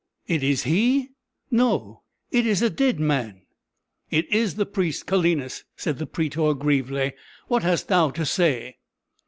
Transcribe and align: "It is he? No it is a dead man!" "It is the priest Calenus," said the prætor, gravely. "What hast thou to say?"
"It 0.25 0.41
is 0.41 0.63
he? 0.63 1.09
No 1.51 2.01
it 2.31 2.47
is 2.47 2.63
a 2.63 2.71
dead 2.71 2.99
man!" 2.99 3.43
"It 4.09 4.27
is 4.33 4.55
the 4.55 4.65
priest 4.65 5.05
Calenus," 5.05 5.63
said 5.75 5.99
the 5.99 6.07
prætor, 6.07 6.57
gravely. 6.57 7.13
"What 7.49 7.61
hast 7.61 7.87
thou 7.87 8.09
to 8.09 8.25
say?" 8.25 8.77